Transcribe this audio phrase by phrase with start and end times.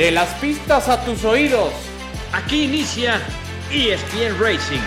[0.00, 1.74] De las pistas a tus oídos.
[2.32, 3.20] Aquí inicia
[3.70, 4.80] ESPN Racing.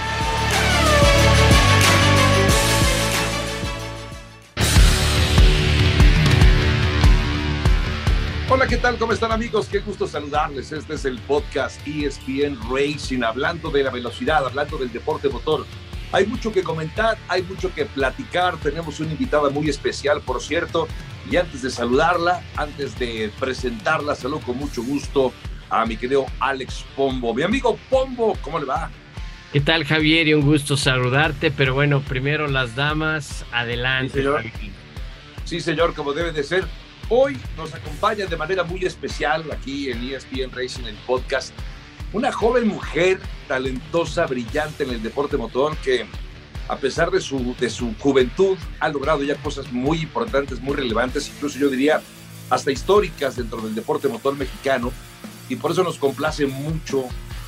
[8.50, 8.98] Hola, ¿qué tal?
[8.98, 9.68] ¿Cómo están amigos?
[9.68, 10.72] Qué gusto saludarles.
[10.72, 15.68] Este es el podcast ESPN Racing, hablando de la velocidad, hablando del deporte motor.
[16.12, 18.58] Hay mucho que comentar, hay mucho que platicar.
[18.58, 20.88] Tenemos una invitada muy especial, por cierto.
[21.30, 25.34] Y antes de saludarla, antes de presentarla, saludo con mucho gusto
[25.70, 27.34] a mi querido Alex Pombo.
[27.34, 28.92] Mi amigo Pombo, ¿cómo le va?
[29.52, 30.28] ¿Qué tal, Javier?
[30.28, 34.14] Y un gusto saludarte, pero bueno, primero las damas, adelante.
[34.14, 34.44] Sí, señor,
[35.46, 36.66] sí, señor como debe de ser.
[37.10, 41.54] Hoy nos acompaña de manera muy especial aquí en ESPN Racing, el podcast,
[42.14, 46.06] una joven mujer talentosa, brillante en el deporte motor que
[46.68, 51.30] a pesar de su, de su juventud ha logrado ya cosas muy importantes, muy relevantes,
[51.30, 52.02] incluso yo diría
[52.50, 54.92] hasta históricas dentro del deporte motor mexicano.
[55.50, 57.06] Y por eso nos complace mucho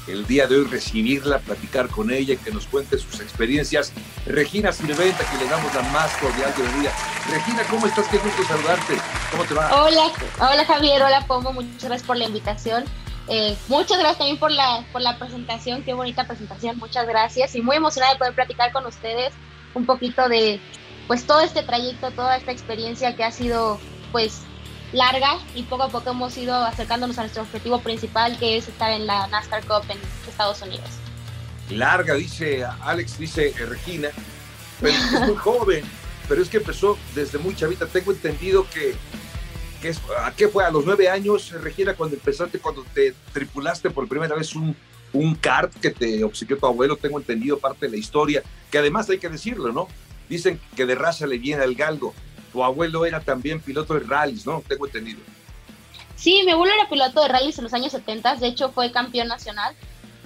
[0.07, 3.91] el día de hoy recibirla, platicar con ella, que nos cuente sus experiencias.
[4.25, 6.91] Regina Silventa, que le damos la más cordial bienvenida.
[7.31, 8.07] Regina, ¿cómo estás?
[8.07, 8.95] Qué gusto saludarte.
[9.31, 9.83] ¿Cómo te va?
[9.83, 12.85] Hola, hola Javier, hola Pomo, muchas gracias por la invitación.
[13.27, 17.61] Eh, muchas gracias también por la, por la presentación, qué bonita presentación, muchas gracias y
[17.61, 19.33] muy emocionada de poder platicar con ustedes
[19.73, 20.59] un poquito de
[21.07, 23.79] pues todo este trayecto, toda esta experiencia que ha sido
[24.11, 24.41] pues
[24.91, 28.91] larga y poco a poco hemos ido acercándonos a nuestro objetivo principal que es estar
[28.91, 30.89] en la NASCAR Cup en Estados Unidos.
[31.69, 34.09] Larga, dice Alex, dice Regina,
[34.79, 35.83] pero es muy joven,
[36.27, 37.87] pero es que empezó desde muy chavita.
[37.87, 38.95] Tengo entendido que,
[39.93, 40.63] que ¿a qué fue?
[40.63, 44.75] A los nueve años, Regina, cuando empezaste, cuando te tripulaste por primera vez un,
[45.13, 49.09] un kart que te obsequió tu abuelo, tengo entendido parte de la historia, que además
[49.09, 49.87] hay que decirlo, ¿no?
[50.29, 52.13] Dicen que de raza le viene el galgo
[52.55, 54.63] tu abuelo era también piloto de rallies, ¿no?
[54.65, 55.19] Tengo entendido.
[56.15, 59.27] Sí, mi abuelo era piloto de rallies en los años 70, de hecho fue campeón
[59.27, 59.75] nacional.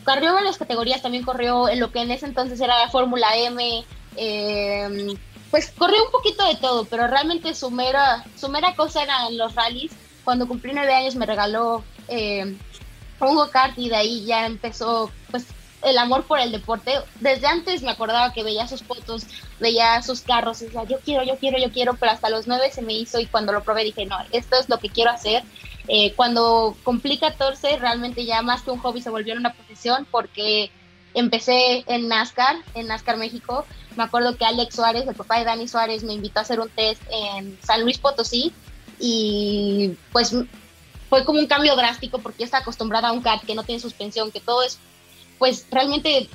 [0.05, 3.35] Corrió en las categorías, también corrió en lo que en ese entonces era la Fórmula
[3.35, 3.83] M,
[4.15, 5.17] eh,
[5.51, 9.55] pues corrió un poquito de todo, pero realmente su mera, su mera cosa eran los
[9.55, 9.91] rallies.
[10.23, 12.55] Cuando cumplí nueve años me regaló eh,
[13.19, 15.45] un go-kart y de ahí ya empezó pues
[15.81, 16.93] el amor por el deporte.
[17.19, 19.25] Desde antes me acordaba que veía sus fotos,
[19.59, 22.81] veía sus carros decía, yo quiero, yo quiero, yo quiero, pero hasta los nueve se
[22.81, 25.43] me hizo y cuando lo probé dije, no, esto es lo que quiero hacer.
[25.87, 30.71] Eh, cuando cumplí 14, realmente ya más que un hobby se volvió una profesión porque
[31.13, 33.65] empecé en NASCAR, en NASCAR México.
[33.99, 36.69] Me acuerdo que Alex Suárez, el papá de Dani Suárez, me invitó a hacer un
[36.69, 38.53] test en San Luis Potosí
[38.97, 40.33] y pues
[41.09, 43.81] fue como un cambio drástico porque yo estaba acostumbrada a un kart que no tiene
[43.81, 44.79] suspensión, que todo es
[45.37, 46.29] pues realmente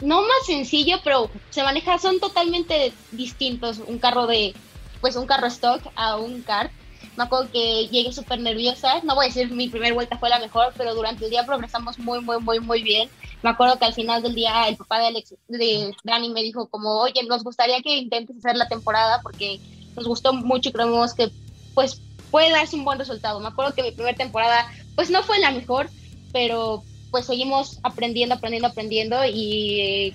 [0.00, 4.52] no más sencillo, pero se maneja, son totalmente distintos un carro de,
[5.00, 6.72] pues un carro stock a un kart.
[7.16, 10.38] Me acuerdo que llegué súper nerviosa, no voy a decir mi primera vuelta fue la
[10.38, 13.10] mejor, pero durante el día progresamos muy, muy, muy, muy bien.
[13.42, 16.68] Me acuerdo que al final del día el papá de, Alex, de Dani me dijo
[16.68, 19.60] como, oye, nos gustaría que intentes hacer la temporada porque
[19.96, 21.30] nos gustó mucho y creemos que
[21.74, 23.40] pues puede darse un buen resultado.
[23.40, 25.90] Me acuerdo que mi primera temporada pues no fue la mejor,
[26.32, 30.14] pero pues seguimos aprendiendo, aprendiendo, aprendiendo y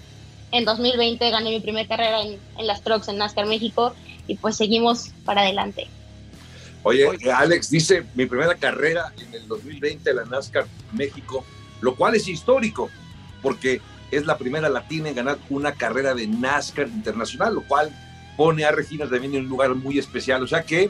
[0.51, 3.93] en 2020 gané mi primera carrera en, las trucks en NASCAR México
[4.27, 5.87] y pues seguimos para adelante.
[6.83, 11.45] Oye, Alex dice mi primera carrera en el 2020 en la NASCAR México,
[11.81, 12.89] lo cual es histórico
[13.41, 17.91] porque es la primera latina en ganar una carrera de NASCAR internacional, lo cual
[18.37, 20.43] pone a Regina también en un lugar muy especial.
[20.43, 20.89] O sea que,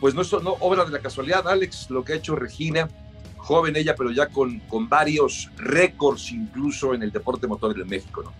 [0.00, 2.88] pues no es no, obra de la casualidad, Alex, lo que ha hecho Regina
[3.36, 8.22] joven ella, pero ya con, con varios récords incluso en el deporte motor de México,
[8.22, 8.32] ¿no?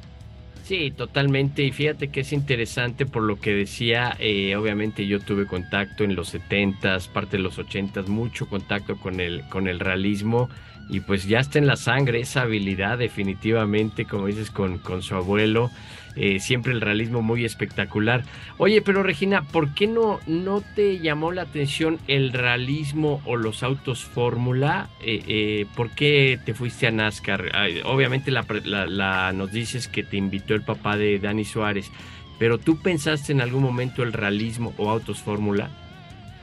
[0.73, 1.65] Sí, totalmente.
[1.65, 6.15] Y fíjate que es interesante por lo que decía, eh, obviamente yo tuve contacto en
[6.15, 10.49] los 70s, parte de los 80s, mucho contacto con el, con el realismo
[10.89, 15.15] y pues ya está en la sangre esa habilidad definitivamente, como dices, con, con su
[15.15, 15.71] abuelo.
[16.15, 18.25] Eh, siempre el realismo muy espectacular.
[18.59, 23.63] Oye, pero Regina, ¿por qué no, no te llamó la atención el realismo o los
[23.63, 24.89] autos fórmula?
[25.01, 27.51] Eh, eh, ¿Por qué te fuiste a NASCAR?
[27.85, 31.91] obviamente la, nos dices que te invitó el papá de Dani Suárez,
[32.39, 35.71] pero ¿tú pensaste en algún momento el realismo o autos fórmula?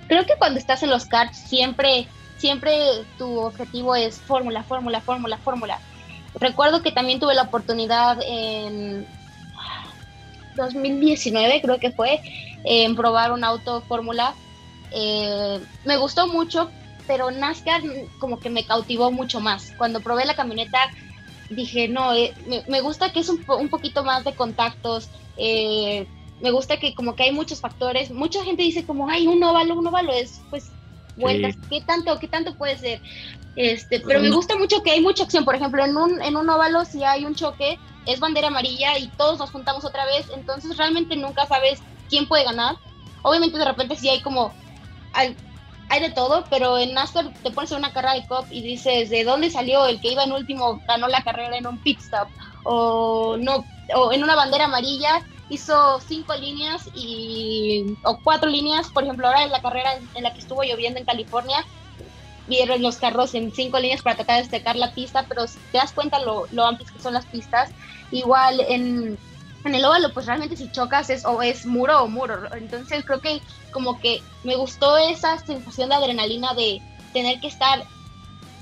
[0.07, 2.07] Creo que cuando estás en los karts siempre,
[2.37, 2.73] siempre
[3.19, 5.79] tu objetivo es fórmula, fórmula, fórmula, fórmula.
[6.39, 9.05] Recuerdo que también tuve la oportunidad en
[10.59, 12.19] 2019 creo que fue,
[12.63, 14.33] en probar un auto fórmula.
[14.91, 16.69] Eh, me gustó mucho,
[17.07, 17.81] pero NASCAR
[18.19, 19.73] como que me cautivó mucho más.
[19.77, 20.79] Cuando probé la camioneta
[21.49, 22.33] dije, no, eh,
[22.67, 26.05] me, gusta que es un, un, poquito más de contactos, eh,
[26.41, 28.11] me gusta que como que hay muchos factores.
[28.11, 30.71] Mucha gente dice como, ay, un óvalo, un óvalo es pues
[31.17, 33.01] vueltas, ¿qué tanto, qué tanto puede ser?
[33.55, 36.49] Este, pero me gusta mucho que hay mucha acción, por ejemplo, en un, en un
[36.49, 40.77] óvalo si hay un choque, es bandera amarilla y todos nos juntamos otra vez, entonces
[40.77, 41.79] realmente nunca sabes
[42.09, 42.77] quién puede ganar.
[43.21, 44.53] Obviamente de repente sí hay como
[45.13, 45.35] hay,
[45.99, 49.23] de todo, pero en NASCAR te pones en una carrera de cop y dices de
[49.23, 52.27] dónde salió el que iba en último, ganó la carrera en un pit stop,
[52.63, 53.65] o no,
[53.95, 59.43] o en una bandera amarilla hizo cinco líneas y o cuatro líneas, por ejemplo, ahora
[59.43, 61.65] en la carrera en la que estuvo lloviendo en California,
[62.49, 65.77] vieron los carros en cinco líneas para tratar de destacar la pista, pero si te
[65.77, 67.69] das cuenta lo, lo amplias que son las pistas,
[68.11, 69.17] igual en,
[69.63, 72.53] en el óvalo, pues realmente si chocas es o es muro o muro.
[72.53, 73.41] Entonces creo que
[73.71, 76.81] como que me gustó esa sensación de adrenalina de
[77.13, 77.85] tener que estar,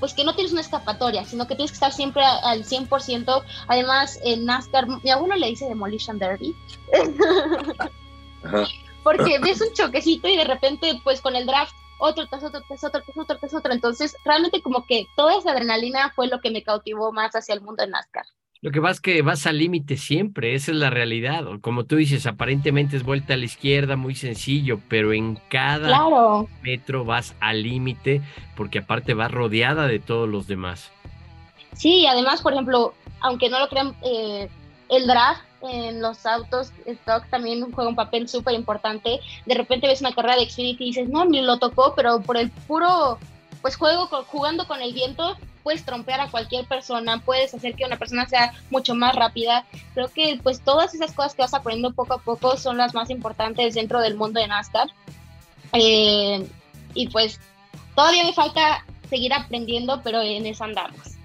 [0.00, 3.42] pues que no tienes una escapatoria, sino que tienes que estar siempre al 100%.
[3.68, 6.54] Además, en NASCAR, mi abuelo le dice Demolition Derby.
[9.02, 12.84] Porque ves un choquecito y de repente, pues con el draft, otro tras otro, tras
[12.84, 13.72] otro, tras otro, tras otro.
[13.72, 17.60] Entonces, realmente como que toda esa adrenalina fue lo que me cautivó más hacia el
[17.60, 18.24] mundo de NASCAR.
[18.60, 21.44] Lo que pasa es que vas al límite siempre, esa es la realidad.
[21.60, 25.96] Como tú dices, aparentemente es vuelta a la izquierda, muy sencillo, pero en cada
[26.62, 28.20] metro vas al límite
[28.56, 30.90] porque aparte vas rodeada de todos los demás.
[31.74, 34.48] Sí, además, por ejemplo, aunque no lo crean, eh,
[34.88, 39.20] el draft en los autos stock también juega un papel súper importante.
[39.46, 42.36] De repente ves una carrera de Xfinity y dices, no, ni lo tocó, pero por
[42.36, 43.18] el puro
[43.62, 47.98] pues juego jugando con el viento puedes trompear a cualquier persona, puedes hacer que una
[47.98, 49.66] persona sea mucho más rápida.
[49.92, 53.10] Creo que pues todas esas cosas que vas aprendiendo poco a poco son las más
[53.10, 54.88] importantes dentro del mundo de NASCAR.
[55.74, 56.48] Eh,
[56.94, 57.38] y pues
[57.94, 61.18] todavía me falta seguir aprendiendo, pero en eso andamos.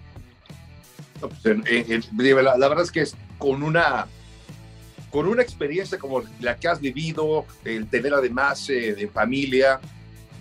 [1.22, 4.08] Pues, la, verdad es que es con una
[5.14, 9.80] con una experiencia como la que has vivido, el tener además eh, de familia,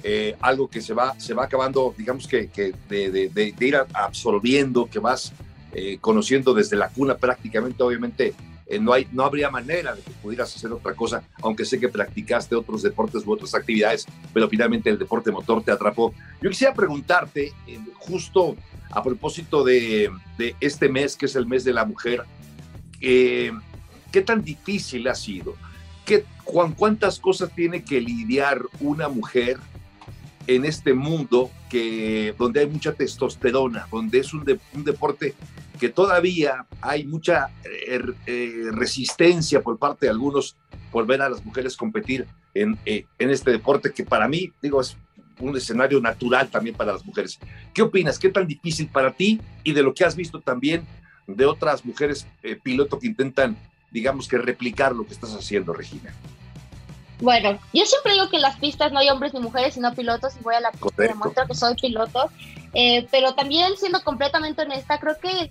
[0.02, 4.88] eh, algo que se va, se va acabando, digamos que, que de, de, ir absorbiendo,
[4.90, 5.34] que vas
[5.74, 8.32] eh, conociendo desde la cuna prácticamente, obviamente
[8.66, 11.90] eh, no, hay, no habría manera de que pudieras hacer otra cosa, aunque sé que
[11.90, 16.14] practicaste otros deportes u otras actividades, pero finalmente el deporte motor te atrapó.
[16.40, 17.52] Yo quisiera preguntarte,
[17.96, 18.56] justo
[18.90, 22.24] a propósito de, de, este mes, que es el mes de la mujer,
[24.12, 25.56] ¿qué tan difícil ha sido?
[26.04, 29.58] ¿Qué, ¿Cuántas cosas tiene que lidiar una mujer
[30.46, 34.44] en este mundo que, donde hay mucha testosterona, donde es un,
[34.84, 35.34] deporte
[35.78, 40.56] que todavía hay mucha eh, eh, resistencia por parte de algunos
[40.90, 44.80] por ver a las mujeres competir en, eh, en este deporte que para mí, digo,
[44.80, 44.96] es
[45.38, 47.38] un escenario natural también para las mujeres.
[47.72, 48.18] ¿Qué opinas?
[48.18, 50.86] ¿Qué tan difícil para ti y de lo que has visto también
[51.26, 52.26] de otras mujeres
[52.62, 53.56] piloto que intentan,
[53.92, 56.12] digamos que replicar lo que estás haciendo, Regina?
[57.20, 60.34] Bueno, yo siempre digo que en las pistas no hay hombres ni mujeres, sino pilotos,
[60.40, 62.30] y voy a la pista y demuestro que soy piloto.
[62.74, 65.50] Eh, pero también, siendo completamente honesta, creo que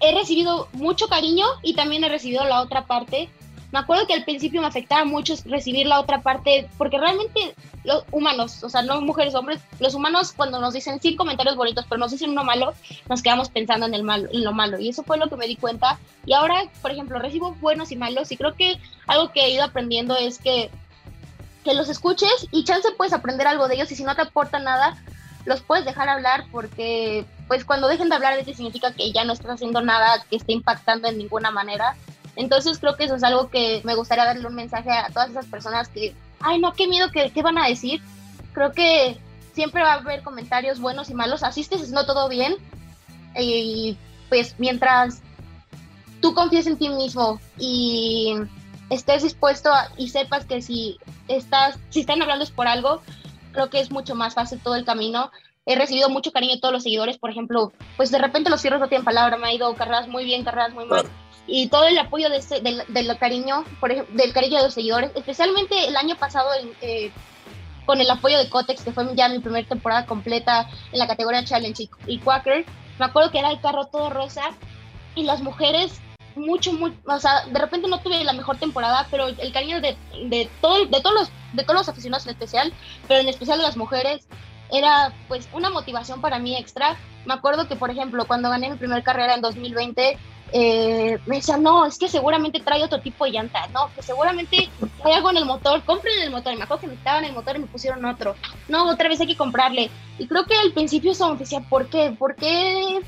[0.00, 3.30] he recibido mucho cariño y también he recibido la otra parte
[3.72, 7.54] me acuerdo que al principio me afectaba mucho recibir la otra parte, porque realmente
[7.84, 11.86] los humanos, o sea, no mujeres, hombres, los humanos cuando nos dicen sí comentarios bonitos,
[11.88, 12.74] pero nos dicen uno malo,
[13.08, 14.78] nos quedamos pensando en, el malo, en lo malo.
[14.78, 15.98] Y eso fue lo que me di cuenta.
[16.26, 19.64] Y ahora, por ejemplo, recibo buenos y malos y creo que algo que he ido
[19.64, 20.70] aprendiendo es que,
[21.64, 24.58] que los escuches y chance puedes aprender algo de ellos y si no te aporta
[24.58, 25.02] nada,
[25.46, 29.24] los puedes dejar hablar porque pues cuando dejen de hablar de ti significa que ya
[29.24, 31.96] no estás haciendo nada que esté impactando en ninguna manera
[32.36, 35.46] entonces creo que eso es algo que me gustaría darle un mensaje a todas esas
[35.46, 38.00] personas que, ay no, qué miedo, ¿qué, qué van a decir?
[38.52, 39.18] Creo que
[39.52, 42.56] siempre va a haber comentarios buenos y malos, asistes, no todo bien,
[43.38, 43.96] y
[44.28, 45.22] pues mientras
[46.20, 48.34] tú confíes en ti mismo y
[48.88, 50.98] estés dispuesto y sepas que si
[51.28, 53.02] estás, si están hablando es por algo,
[53.52, 55.30] creo que es mucho más fácil todo el camino.
[55.64, 58.80] He recibido mucho cariño de todos los seguidores, por ejemplo, pues de repente los cierros
[58.80, 61.06] no tienen palabra, me ha ido carreras muy bien, carreras muy mal
[61.54, 62.40] y todo el apoyo de
[62.88, 66.48] del, cariño, por ejemplo, del cariño de los seguidores, especialmente el año pasado
[66.80, 67.10] eh,
[67.84, 71.44] con el apoyo de Cotex, que fue ya mi primera temporada completa en la categoría
[71.44, 72.64] Challenge y, Quaker,
[72.98, 74.44] me acuerdo que era el carro todo rosa
[75.14, 76.00] y las mujeres
[76.36, 79.94] mucho, muy, o sea, de repente no tuve la mejor temporada, pero el cariño de,
[80.24, 82.72] de, todo, de, todos los, de todos los aficionados en especial,
[83.06, 84.26] pero en especial de las mujeres,
[84.72, 86.96] era pues una motivación para mí extra.
[87.26, 90.18] Me acuerdo que, por ejemplo, cuando gané mi primera carrera en 2020,
[90.54, 94.68] eh, me decían, no, es que seguramente trae otro tipo de llanta, no, que seguramente
[95.04, 96.54] hay algo en el motor, compren el motor.
[96.54, 98.34] Y me acuerdo que me estaban el motor y me pusieron otro.
[98.68, 99.90] No, otra vez hay que comprarle.
[100.18, 102.14] Y creo que al principio eso me decía, ¿por qué?
[102.18, 103.00] ¿Por qué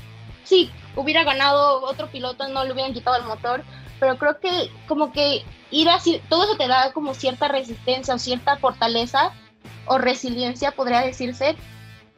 [0.43, 3.63] si hubiera ganado otro piloto no le hubieran quitado el motor?
[3.99, 8.19] Pero creo que como que ir así, todo eso te da como cierta resistencia o
[8.19, 9.33] cierta fortaleza
[9.85, 11.55] o resiliencia, podría decirse,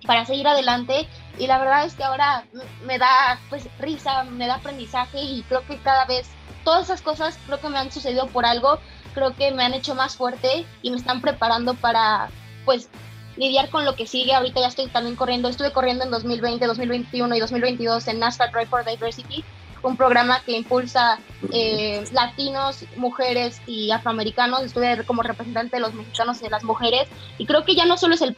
[0.06, 1.08] para seguir adelante.
[1.38, 2.46] Y la verdad es que ahora
[2.86, 6.28] me da pues risa, me da aprendizaje y creo que cada vez
[6.64, 8.80] todas esas cosas creo que me han sucedido por algo,
[9.14, 12.30] creo que me han hecho más fuerte y me están preparando para
[12.66, 12.90] pues
[13.38, 14.34] lidiar con lo que sigue.
[14.34, 18.68] Ahorita ya estoy también corriendo, estuve corriendo en 2020, 2021 y 2022 en NASCAR Drive
[18.68, 19.44] for Diversity,
[19.88, 21.20] un programa que impulsa
[21.52, 24.64] eh, latinos, mujeres y afroamericanos.
[24.64, 27.08] Estuve como representante de los mexicanos y de las mujeres.
[27.38, 28.36] Y creo que ya no solo es el,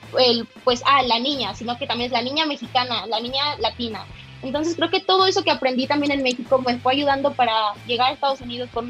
[0.64, 4.06] pues, ah, la niña, sino que también es la niña mexicana, la niña latina.
[4.42, 8.10] Entonces creo que todo eso que aprendí también en México me fue ayudando para llegar
[8.10, 8.90] a Estados Unidos con,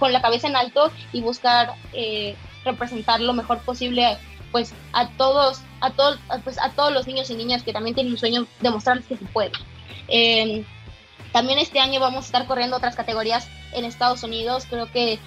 [0.00, 4.18] con la cabeza en alto y buscar eh, representar lo mejor posible
[4.50, 8.12] pues a todos a todos pues a todos los niños y niñas que también tienen
[8.12, 9.52] un sueño de mostrarles que se puede
[10.08, 10.64] eh,
[11.32, 14.66] también este año vamos a estar corriendo otras categorías en Estados Unidos.
[14.68, 15.18] Creo que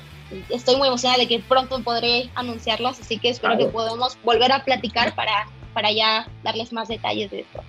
[0.50, 4.63] estoy muy emocionada de que pronto podré anunciarlas, así que espero que podamos volver a
[4.63, 7.63] platicar para, para ya darles más detalles de esto.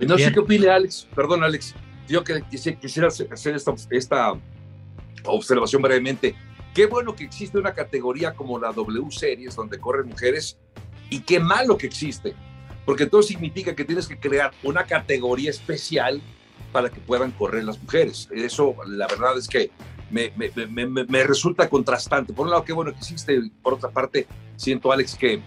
[0.00, 1.74] No sé qué opine Alex, perdón Alex,
[2.06, 4.34] yo que quisiera hacer esta, esta
[5.24, 6.34] observación brevemente.
[6.74, 10.58] Qué bueno que existe una categoría como la W Series donde corren mujeres
[11.08, 12.34] y qué malo que existe,
[12.84, 16.20] porque todo significa que tienes que crear una categoría especial
[16.76, 18.28] para que puedan correr las mujeres.
[18.30, 19.70] Eso, la verdad es que
[20.10, 20.50] me, me,
[20.86, 22.34] me, me, resulta contrastante.
[22.34, 25.40] Por un lado, qué bueno que existe, por otra parte, siento, Alex, que,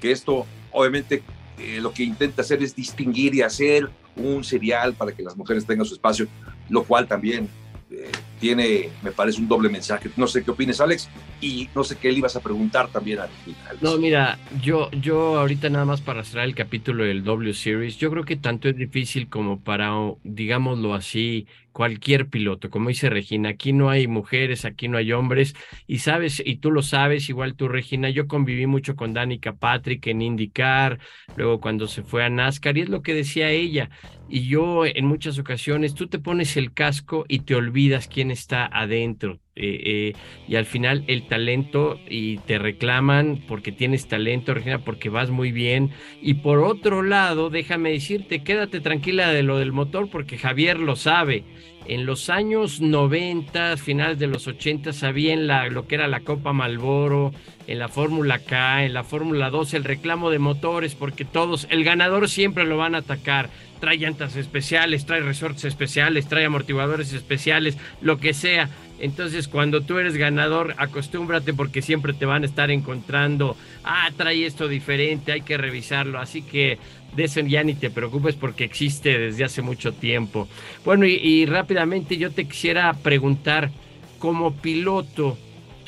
[0.00, 1.22] que esto, obviamente,
[1.58, 5.66] eh, lo que intenta hacer es distinguir y hacer un serial para que las mujeres
[5.66, 6.26] tengan su espacio,
[6.70, 7.46] lo cual también
[7.90, 8.10] eh,
[8.40, 10.10] tiene, me parece, un doble mensaje.
[10.16, 11.08] No sé qué opinas, Alex,
[11.40, 13.82] y no sé qué le ibas a preguntar también a Alex.
[13.82, 18.10] No, mira, yo, yo ahorita nada más para cerrar el capítulo del W Series, yo
[18.10, 19.92] creo que tanto es difícil como para,
[20.24, 22.70] digámoslo así, cualquier piloto.
[22.70, 25.54] Como dice Regina, aquí no hay mujeres, aquí no hay hombres.
[25.86, 30.06] Y sabes, y tú lo sabes, igual tú, Regina, yo conviví mucho con Danica Patrick
[30.06, 30.98] en IndyCar,
[31.36, 33.90] luego cuando se fue a NASCAR, y es lo que decía ella.
[34.28, 38.66] Y yo en muchas ocasiones, tú te pones el casco y te olvidas quién está
[38.66, 39.40] adentro.
[39.56, 40.12] Eh, eh,
[40.46, 45.50] y al final el talento y te reclaman porque tienes talento, Regina, porque vas muy
[45.50, 45.90] bien.
[46.22, 50.96] Y por otro lado, déjame decirte, quédate tranquila de lo del motor porque Javier lo
[50.96, 51.44] sabe.
[51.86, 56.20] En los años 90, finales de los 80, había en la, lo que era la
[56.20, 57.32] Copa Malboro,
[57.66, 61.82] en la Fórmula K, en la Fórmula 2, el reclamo de motores, porque todos, el
[61.82, 63.50] ganador siempre lo van a atacar.
[63.80, 68.68] Trae llantas especiales, trae resortes especiales, trae amortiguadores especiales, lo que sea
[69.00, 74.46] entonces, cuando tú eres ganador, acostúmbrate porque siempre te van a estar encontrando, ah, trae
[74.46, 76.18] esto diferente, hay que revisarlo.
[76.18, 76.78] Así que
[77.14, 80.48] de eso ya ni te preocupes porque existe desde hace mucho tiempo.
[80.84, 83.70] Bueno, y, rápidamente yo te quisiera preguntar,
[84.18, 85.38] como piloto,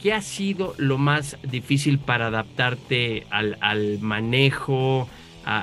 [0.03, 5.09] ¿qué ha sido lo más difícil para adaptarte al, manejo?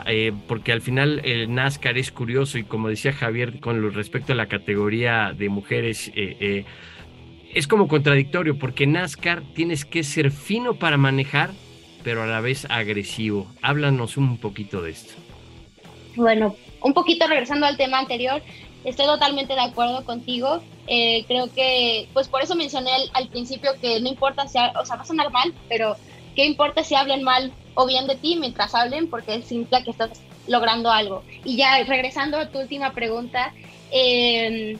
[0.07, 4.35] Eh, porque al final el NASCAR es curioso y como decía Javier con respecto a
[4.35, 6.65] la categoría de mujeres, eh, eh,
[7.53, 11.51] es como contradictorio porque NASCAR tienes que ser fino para manejar,
[12.03, 13.47] pero a la vez agresivo.
[13.61, 15.13] Háblanos un poquito de esto.
[16.15, 18.41] Bueno, un poquito regresando al tema anterior,
[18.83, 20.61] estoy totalmente de acuerdo contigo.
[20.87, 24.95] Eh, creo que, pues por eso mencioné al, principio que no importa si, o sea,
[24.95, 25.95] va a sonar mal, pero
[26.35, 29.09] ¿qué importa si hablen mal o bien de ti mientras hablen?
[29.09, 31.23] Porque es simple que estás logrando algo.
[31.43, 33.53] Y ya regresando a tu última pregunta,
[33.91, 34.77] eh,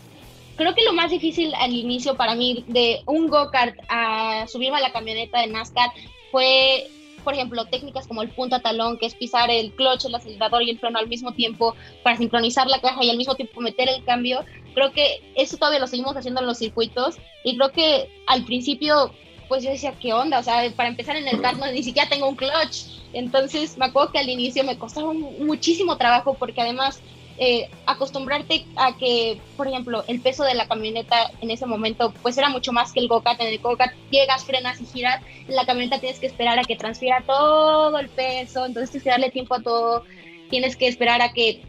[0.59, 4.81] creo que lo más difícil al inicio para mí de un go-kart a subirme a
[4.81, 5.89] la camioneta de NASCAR
[6.31, 6.85] fue,
[7.23, 10.71] por ejemplo, técnicas como el punta talón, que es pisar el clutch, el acelerador y
[10.71, 14.03] el freno al mismo tiempo para sincronizar la caja y al mismo tiempo meter el
[14.03, 14.43] cambio.
[14.73, 19.13] Creo que eso todavía lo seguimos haciendo en los circuitos y creo que al principio
[19.47, 20.39] pues yo decía, ¿qué onda?
[20.39, 22.83] O sea, para empezar en el kart no, ni siquiera tengo un clutch.
[23.13, 27.01] Entonces me acuerdo que al inicio me costaba muchísimo trabajo porque además
[27.41, 32.37] eh, acostumbrarte a que, por ejemplo, el peso de la camioneta en ese momento pues
[32.37, 33.39] era mucho más que el go-kart.
[33.39, 36.75] En el go-kart llegas, frenas y giras, en la camioneta tienes que esperar a que
[36.75, 40.03] transfiera todo el peso, entonces tienes que darle tiempo a todo,
[40.49, 41.61] tienes que esperar a que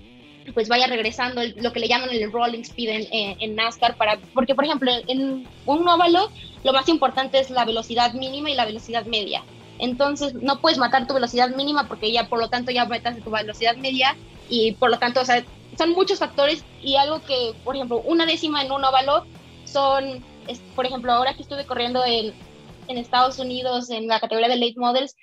[0.54, 4.56] pues vaya regresando lo que le llaman el rolling speed en, en, NASCAR para porque
[4.56, 6.30] por ejemplo en un óvalo
[6.64, 9.44] lo más importante es la velocidad mínima y la velocidad media.
[9.78, 13.30] Entonces no puedes matar tu velocidad mínima porque ya por lo tanto ya metas tu
[13.30, 14.16] velocidad media
[14.48, 15.44] y por lo tanto o sea
[15.78, 19.26] son muchos factores y algo que, por ejemplo, una décima en un óvalo
[19.64, 20.24] son,
[20.74, 22.34] por ejemplo, ahora que estuve corriendo en,
[22.88, 25.16] en Estados Unidos en la categoría de late models,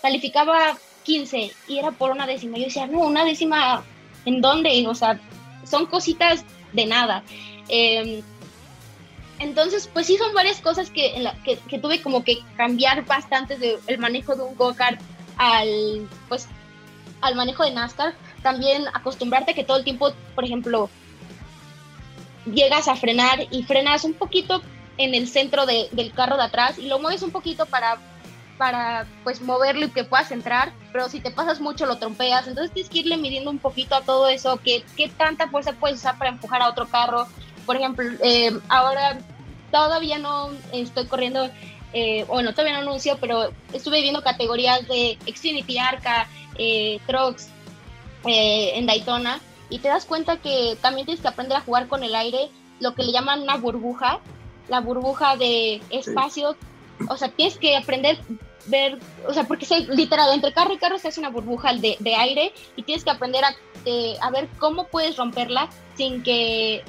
[0.00, 2.58] calificaba 15 y era por una décima.
[2.58, 3.84] Yo decía, no, una décima,
[4.24, 4.86] ¿en dónde?
[4.86, 5.20] O sea,
[5.64, 7.22] son cositas de nada.
[7.68, 8.22] Em,
[9.38, 11.28] entonces, pues sí son varias cosas que,
[11.68, 15.00] que, tuve como que cambiar bastante del manejo de un go-kart
[15.36, 16.46] al, pues,
[17.20, 20.90] al manejo de NASCAR, también acostumbrarte que todo el tiempo, por ejemplo,
[22.46, 24.62] llegas a frenar y frenas un poquito
[24.98, 27.98] en el centro del carro de atrás y lo mueves un poquito para,
[28.58, 32.72] para pues moverlo y que puedas entrar, pero si te pasas mucho lo trompeas, entonces
[32.72, 36.18] tienes que irle midiendo un poquito a todo eso, qué, qué tanta fuerza puedes usar
[36.18, 37.26] para empujar a otro carro.
[37.64, 39.18] Por ejemplo, eh, ahora
[39.70, 41.48] todavía no estoy corriendo,
[41.92, 46.26] eh, bueno, todavía no anuncio, pero estuve viendo categorías de Xfinity, Arca,
[46.58, 47.48] eh, Trucks
[48.26, 52.02] eh, en Daytona y te das cuenta que también tienes que aprender a jugar con
[52.02, 52.50] el aire,
[52.80, 54.20] lo que le llaman una burbuja,
[54.68, 56.56] la burbuja de espacio,
[57.08, 58.18] o sea, tienes que aprender
[58.66, 61.96] ver, o sea, porque se, literal, entre carro y carro se hace una burbuja de,
[61.98, 66.82] de aire y tienes que aprender a, eh, a ver cómo puedes romperla sin que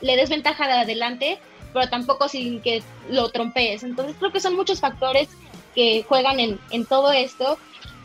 [0.00, 1.38] le des ventaja de adelante,
[1.72, 3.82] pero tampoco sin que lo trompees.
[3.82, 5.28] Entonces creo que son muchos factores
[5.74, 7.58] que juegan en, en todo esto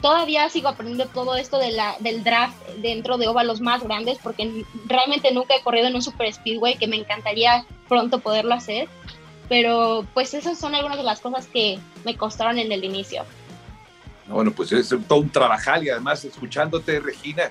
[0.05, 5.33] todavía sigo aprendiendo todo esto de del draft dentro de óvalos más grandes porque realmente
[5.33, 8.87] nunca he corrido en un super speedway que me encantaría pronto poderlo hacer.
[9.49, 13.23] Pero pues esas son algunas de las cosas que me costaron en el inicio.
[14.27, 17.45] Bueno, pues es todo un trabajal y además escuchándote, Regina,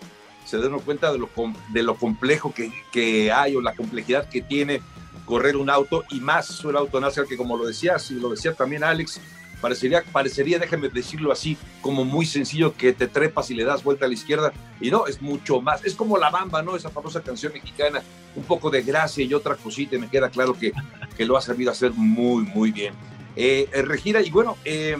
[0.44, 1.28] se dan cuenta de lo,
[1.70, 4.80] de lo complejo que, que, hay o la complejidad que tiene
[5.24, 8.54] correr un auto y más un auto NASCAR que como lo decías y lo decía
[8.54, 9.20] también Alex,
[9.64, 14.04] Parecería, parecería, déjame decirlo así, como muy sencillo que te trepas y le das vuelta
[14.04, 14.52] a la izquierda.
[14.78, 15.82] Y no, es mucho más.
[15.86, 16.76] Es como La Bamba, ¿no?
[16.76, 18.02] Esa famosa canción mexicana.
[18.36, 19.96] Un poco de gracia y otra cosita.
[19.96, 20.74] Y me queda claro que,
[21.16, 22.92] que lo ha sabido hacer muy, muy bien.
[23.36, 24.98] Eh, eh y bueno, eh,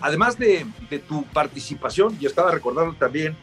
[0.00, 3.36] además de, de, tu participación, yo estaba recordando también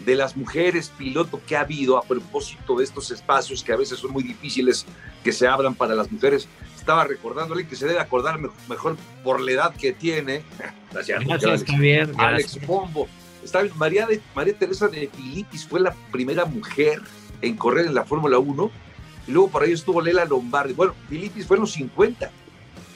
[0.00, 4.00] de las mujeres piloto que ha habido a propósito de estos espacios que a veces
[4.00, 4.86] son muy difíciles
[5.22, 6.48] que se abran para las mujeres
[6.86, 8.38] estaba recordándole que se debe acordar
[8.68, 10.44] mejor por la edad que tiene.
[10.92, 12.12] Gracias, gracias Javier.
[12.16, 13.08] Alex Pombo.
[13.42, 17.02] Está María, de, María Teresa de Filipis fue la primera mujer
[17.42, 18.70] en correr en la Fórmula 1.
[19.26, 20.74] Y luego por ahí estuvo Lela Lombardi.
[20.74, 22.30] Bueno, Filipis fue en los 50.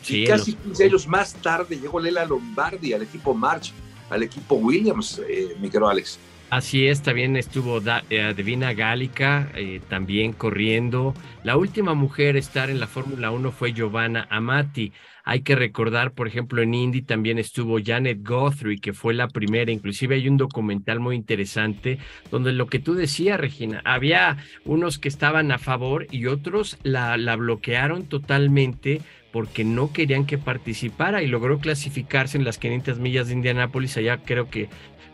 [0.06, 3.72] y casi 15 años más tarde llegó Lela Lombardi al equipo March,
[4.08, 6.16] al equipo Williams, eh, mi querido Alex.
[6.50, 11.14] Así es, también estuvo eh, Divina Gálica eh, también corriendo.
[11.44, 14.92] La última mujer a estar en la Fórmula 1 fue Giovanna Amati.
[15.22, 19.70] Hay que recordar, por ejemplo, en Indy también estuvo Janet Guthrie, que fue la primera.
[19.70, 21.98] Inclusive hay un documental muy interesante
[22.32, 27.16] donde lo que tú decías, Regina, había unos que estaban a favor y otros la,
[27.16, 33.28] la bloquearon totalmente porque no querían que participara y logró clasificarse en las 500 millas
[33.28, 33.96] de Indianápolis.
[33.96, 34.68] Allá creo que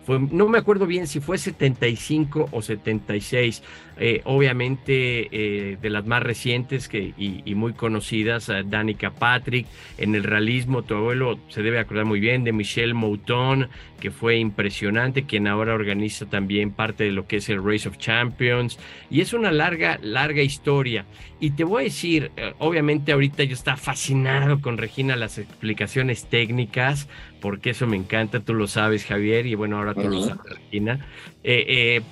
[0.09, 3.63] no me acuerdo bien si fue 75 o 76,
[3.99, 10.15] eh, obviamente eh, de las más recientes que, y, muy conocidas, uh, Danica Patrick, en
[10.15, 15.25] el realismo, tu abuelo se debe acordar muy bien de Michelle Mouton, que fue impresionante,
[15.25, 18.79] quien ahora organiza también parte de lo que es el Race of Champions,
[19.11, 21.07] y es una larga, larga historia.
[21.41, 27.09] Y te voy a decir, obviamente ahorita yo estaba fascinado con Regina las explicaciones técnicas,
[27.41, 31.07] porque eso me encanta, tú lo sabes Javier, y bueno, ahora tú lo sabes Regina,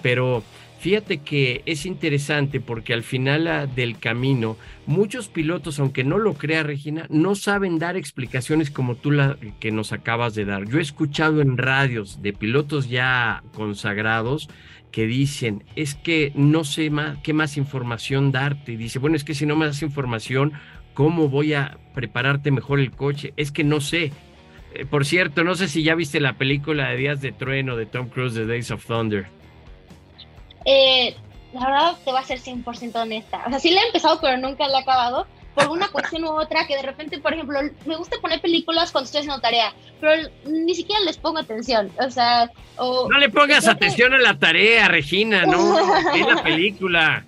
[0.02, 0.42] pero
[0.84, 6.34] Fíjate que es interesante porque al final ah, del camino, muchos pilotos, aunque no lo
[6.34, 10.68] crea Regina, no saben dar explicaciones como tú la que nos acabas de dar.
[10.68, 14.50] Yo he escuchado en radios de pilotos ya consagrados
[14.92, 18.72] que dicen, es que no sé más, qué más información darte.
[18.72, 20.52] Y dice, bueno, es que si no me das información,
[20.92, 23.32] ¿cómo voy a prepararte mejor el coche?
[23.38, 24.12] Es que no sé.
[24.74, 27.86] Eh, por cierto, no sé si ya viste la película de Días de Trueno de
[27.86, 29.43] Tom Cruise, The Days of Thunder.
[30.64, 31.14] Eh,
[31.53, 33.42] la verdad te voy a ser 100% honesta.
[33.46, 35.27] O sea, sí la he empezado, pero nunca la he acabado.
[35.55, 39.07] Por una cuestión u otra, que de repente, por ejemplo, me gusta poner películas cuando
[39.07, 41.92] estoy haciendo tarea, pero ni siquiera les pongo atención.
[42.05, 45.79] O sea, o, no le pongas atención a la tarea, Regina, no,
[46.14, 47.24] es la película.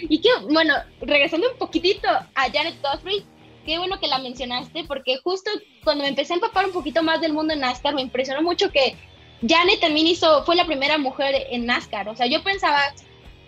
[0.00, 3.24] Y que, bueno, regresando un poquitito a Janet Guthrie,
[3.64, 5.48] qué bueno que la mencionaste, porque justo
[5.84, 8.72] cuando me empecé a empapar un poquito más del mundo en NASCAR, me impresionó mucho
[8.72, 8.96] que
[9.46, 12.08] Janet también hizo, fue la primera mujer en NASCAR.
[12.08, 12.80] O sea, yo pensaba,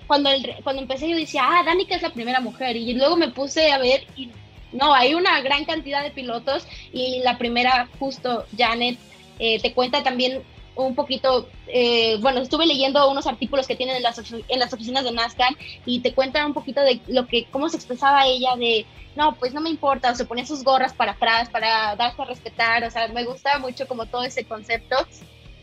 [0.07, 0.31] cuando,
[0.63, 2.77] cuando empecé yo decía, ah, Danica es la primera mujer.
[2.77, 4.31] Y luego me puse a ver y
[4.73, 8.99] no, hay una gran cantidad de pilotos y la primera, justo Janet,
[9.39, 10.43] eh, te cuenta también
[10.75, 15.05] un poquito, eh, bueno, estuve leyendo unos artículos que tienen en las, en las oficinas
[15.05, 18.87] de NASCAR y te cuentan un poquito de lo que, cómo se expresaba ella de,
[19.15, 22.25] no, pues no me importa, o se ponía sus gorras para atrás, para darse a
[22.25, 24.97] respetar, o sea, me gusta mucho como todo ese concepto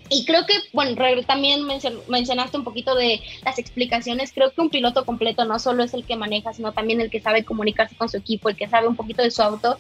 [0.10, 0.96] y creo que, bueno,
[1.26, 1.66] también
[2.08, 4.32] mencionaste un poquito de las explicaciones.
[4.34, 7.22] Creo que un piloto completo no solo es el que maneja, sino también el que
[7.22, 9.78] sabe comunicarse con su equipo, el que sabe un poquito de su auto.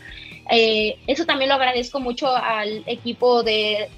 [0.51, 3.89] Eh, eso también lo agradezco mucho al equipo de,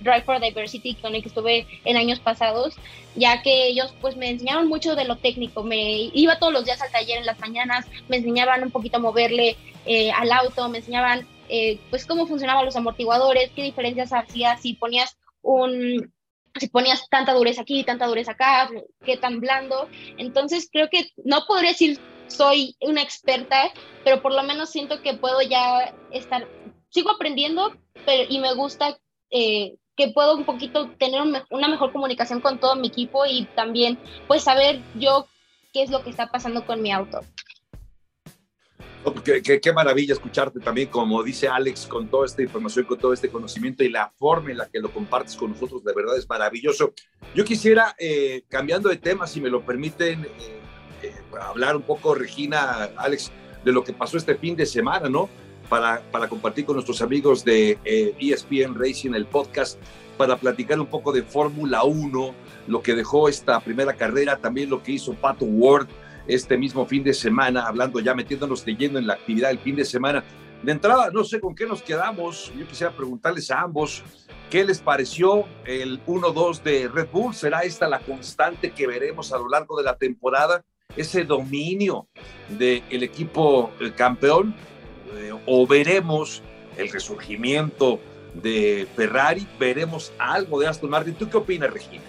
[0.00, 2.74] Drive for Diversity con el que estuve en años pasados,
[3.14, 6.82] ya que ellos pues me enseñaron mucho de lo técnico, me iba todos los días
[6.82, 10.78] al taller en las mañanas, me enseñaban un poquito a moverle eh, al auto, me
[10.78, 16.12] enseñaban eh, pues cómo funcionaban los amortiguadores, qué diferencias hacía si ponías un
[16.58, 18.70] si ponías tanta dureza aquí, tanta dureza acá,
[19.04, 19.88] qué tan blando.
[20.18, 23.70] Entonces creo que no podría decir soy una experta,
[24.04, 26.48] pero por lo menos siento que puedo ya estar,
[26.88, 27.76] sigo aprendiendo
[28.06, 28.98] pero, y me gusta
[29.30, 33.98] eh, que puedo un poquito tener una mejor comunicación con todo mi equipo y también
[34.26, 35.26] pues saber yo
[35.72, 37.20] qué es lo que está pasando con mi auto.
[39.24, 43.28] Qué, qué, maravilla escucharte también, como dice Alex, con toda esta información, con todo este
[43.28, 46.92] conocimiento y la forma en la que lo compartes con nosotros, de verdad es maravilloso.
[47.34, 50.60] Yo quisiera, eh, cambiando de tema, si me lo permiten, eh,
[51.02, 53.32] eh, hablar un poco, Regina, Alex,
[53.64, 55.28] de lo que pasó este fin de semana, ¿no?
[55.68, 57.78] Para, para compartir con nuestros amigos de
[58.20, 59.80] ESPN e Racing, el podcast,
[60.16, 62.34] para platicar un poco de Fórmula 1,
[62.68, 65.88] lo que dejó esta primera carrera, también lo que hizo Pato Ward
[66.26, 69.76] este mismo fin de semana, hablando ya metiéndonos de lleno en la actividad del fin
[69.76, 70.24] de semana.
[70.62, 72.52] De entrada, no sé con qué nos quedamos.
[72.56, 74.04] Yo quisiera preguntarles a ambos
[74.48, 77.34] qué les pareció el 1-2 de Red Bull.
[77.34, 80.64] ¿Será esta la constante que veremos a lo largo de la temporada?
[80.96, 82.06] Ese dominio
[82.48, 84.54] del equipo campeón.
[85.16, 86.42] Eh, ¿O veremos
[86.76, 87.98] el resurgimiento
[88.34, 89.46] de Ferrari?
[89.58, 91.14] ¿Veremos algo de Aston Martin?
[91.14, 92.04] ¿Tú qué opinas, Regina?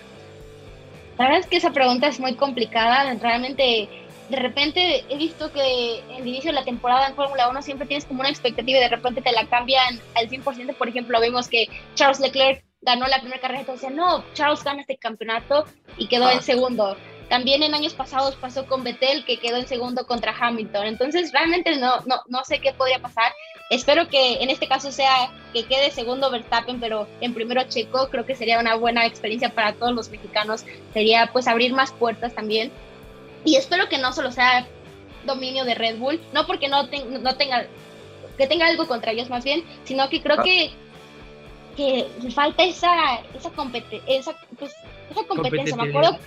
[1.18, 3.14] La verdad es que esa pregunta es muy complicada.
[3.16, 3.90] Realmente
[4.34, 7.86] de repente he visto que en el inicio de la temporada en Fórmula 1 siempre
[7.86, 10.76] tienes como una expectativa y de repente te la cambian al 100%.
[10.76, 14.98] Por ejemplo, vimos que Charles Leclerc ganó la primera carrera, entonces no, Charles gana este
[14.98, 15.68] campeonato
[16.00, 16.42] y quedó en ah.
[16.42, 16.98] segundo.
[17.30, 20.88] También en años pasados pasó con Vettel, que quedó en segundo contra Hamilton.
[20.88, 23.32] Entonces, realmente no, no, no sé qué podría pasar.
[23.70, 28.10] Espero que en este caso sea que quede segundo Verstappen, pero en primero Checo.
[28.10, 30.66] Creo que sería una buena experiencia para todos los mexicanos.
[30.92, 32.72] Sería pues abrir más puertas también.
[33.46, 34.68] Y espero que no solo sea
[35.26, 37.66] dominio de Red Bull, no porque no, no tenga,
[38.38, 40.44] que tenga algo contra ellos más bien, sino que creo ah.
[40.44, 40.72] que,
[41.76, 43.52] que falta esa, esa,
[44.08, 44.76] esa, pues,
[45.10, 45.76] esa competencia.
[45.76, 46.18] Me acuerdo,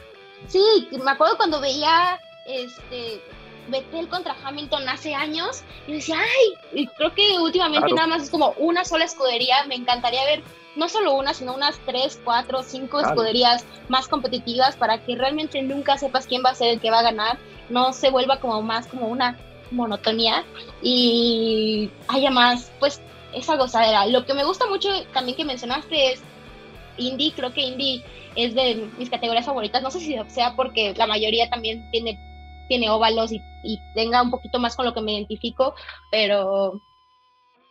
[0.48, 3.20] sí, me acuerdo cuando veía este
[3.68, 8.30] Vettel contra Hamilton hace años y decía, ay, y creo que últimamente nada más es
[8.30, 10.42] como una sola escudería, me encantaría ver
[10.76, 15.96] no solo una, sino unas tres, cuatro, cinco escuderías más competitivas para que realmente nunca
[15.96, 17.38] sepas quién va a ser el que va a ganar,
[17.70, 19.38] no se vuelva como más como una
[19.70, 20.44] monotonía
[20.82, 23.00] y haya más, pues,
[23.32, 24.06] esa gozadera.
[24.06, 26.22] Lo que me gusta mucho también que mencionaste es
[26.98, 28.02] Indy, creo que Indy
[28.34, 32.18] es de mis categorías favoritas, no sé si sea porque la mayoría también tiene,
[32.68, 35.74] tiene óvalos y, y tenga un poquito más con lo que me identifico,
[36.10, 36.80] pero,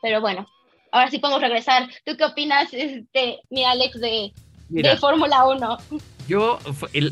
[0.01, 0.47] pero bueno,
[0.91, 1.89] ahora sí podemos regresar.
[2.05, 4.31] ¿Tú qué opinas, este, mi Alex, de,
[4.69, 5.77] de Fórmula 1?
[6.27, 6.57] Yo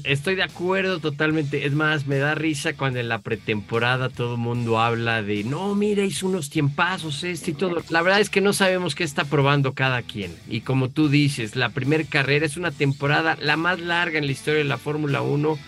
[0.04, 1.68] estoy de acuerdo totalmente.
[1.68, 5.76] Es más, me da risa cuando en la pretemporada todo el mundo habla de no,
[5.76, 7.84] mira, hizo unos tiempazos este y todo.
[7.90, 10.36] La verdad es que no sabemos qué está probando cada quien.
[10.50, 14.32] Y como tú dices, la primera carrera es una temporada la más larga en la
[14.32, 15.60] historia de la Fórmula 1.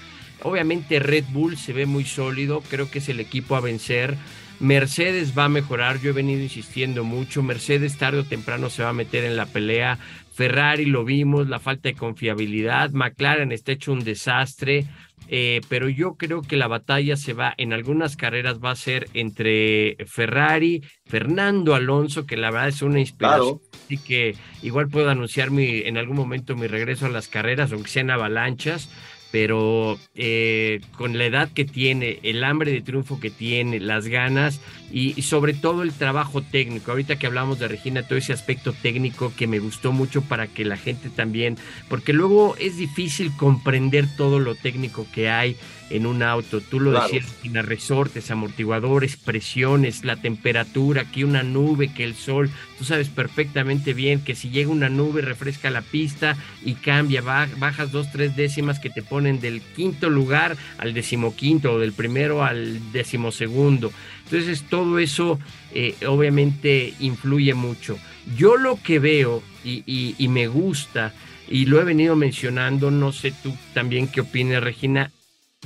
[0.43, 4.15] Obviamente Red Bull se ve muy sólido, creo que es el equipo a vencer.
[4.60, 8.89] Mercedes va a mejorar, yo he venido insistiendo mucho, Mercedes tarde o temprano se va
[8.89, 10.00] a meter en la pelea,
[10.34, 14.86] Ferrari lo vimos, la falta de confiabilidad, McLaren está hecho un desastre,
[15.28, 19.10] eh, pero yo creo que la batalla se va, en algunas carreras va a ser
[19.13, 25.52] entre Ferrari, Fernando Alonso, que la verdad es una inspiración, así que igual puedo anunciar
[25.52, 28.89] mi, en algún momento mi regreso a las carreras, aunque sean avalanchas
[29.36, 34.62] pero eh, con la edad que tiene, el hambre de triunfo que tiene, las ganas
[34.93, 36.91] y, sobre todo el trabajo técnico.
[36.91, 40.63] Ahorita que hablamos de Regina, todo ese aspecto técnico que me gustó mucho para que
[40.63, 41.58] la gente también,
[41.89, 45.58] porque luego es difícil comprender todo lo técnico que hay
[45.89, 46.62] en un auto.
[46.62, 52.50] Tú lo decías, Regina, resortes, amortiguadores, presiones, la temperatura, aquí una nube, que el sol.
[52.78, 57.91] Tú sabes perfectamente bien que si llega una nube refresca la pista y cambia, bajas
[57.91, 62.91] dos, tres décimas que te ponen del quinto lugar al decimoquinto o del primero al
[62.91, 63.91] decimosegundo.
[64.26, 65.39] Entonces todo eso
[65.74, 67.98] eh, obviamente influye mucho.
[68.38, 71.13] Yo lo que veo y, me gusta,
[71.48, 75.12] y lo he venido mencionando, no sé tú también qué opinas Regina,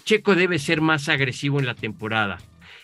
[0.03, 2.39] Checo debe ser más agresivo en la temporada.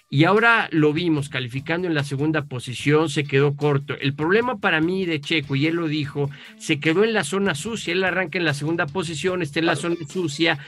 [0.07, 3.95] Y ahora lo vimos calificando en la segunda posición, se quedó corto.
[3.99, 7.55] El problema para mí de Checo, y él lo dijo, se quedó en la zona
[7.55, 7.91] sucia.
[7.91, 10.59] Él arranca en la segunda posición, está en la zona sucia,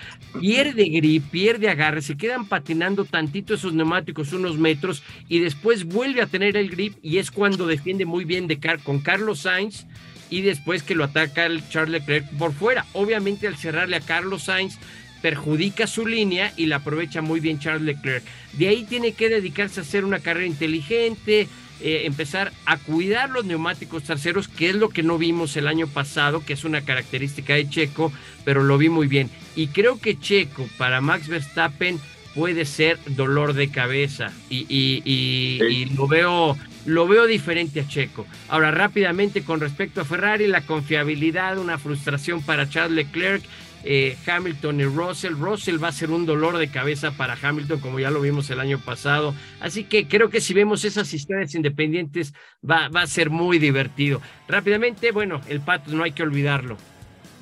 [0.41, 6.21] pierde grip, pierde agarre, se quedan patinando tantito esos neumáticos unos metros y después vuelve
[6.21, 9.85] a tener el grip y es cuando defiende muy bien de con Carlos Sainz
[10.29, 12.85] y después que lo ataca el Charles Leclerc por fuera.
[12.93, 14.77] Obviamente al cerrarle a Carlos Sainz
[15.21, 18.23] perjudica su línea y la aprovecha muy bien Charles Leclerc.
[18.53, 21.47] De ahí tiene que dedicarse a hacer una carrera inteligente,
[21.79, 25.87] eh, empezar a cuidar los neumáticos traseros, que es lo que no vimos el año
[25.87, 28.11] pasado, que es una característica de Checo,
[28.43, 29.29] pero lo vi muy bien.
[29.55, 31.99] Y creo que Checo para Max Verstappen
[32.33, 38.25] puede ser dolor de cabeza y, lo veo lo veo diferente a Checo.
[38.47, 43.43] Ahora rápidamente con respecto a Ferrari, la confiabilidad, una frustración para Charles Leclerc
[43.83, 45.33] eh, Hamilton y Russell.
[45.33, 48.59] Russell va a ser un dolor de cabeza para Hamilton, como ya lo vimos el
[48.59, 49.33] año pasado.
[49.59, 52.33] Así que creo que si vemos esas historias independientes,
[52.67, 54.21] va, a ser muy divertido.
[54.47, 56.77] Rápidamente, bueno, el Pato no hay que olvidarlo.